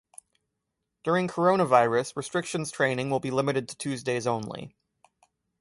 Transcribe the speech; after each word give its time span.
During 1.03 1.27
coronavirus 1.27 2.15
restrictions 2.15 2.71
training 2.71 3.11
will 3.11 3.19
be 3.19 3.29
limited 3.29 3.69
to 3.69 3.77
Tuesdays 3.77 4.25
only. 4.25 4.75